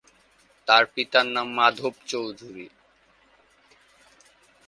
তার 0.67 0.83
পিতার 0.93 1.25
নাম 1.35 1.47
মাধব 1.57 1.93
চৌধুরী। 2.07 2.67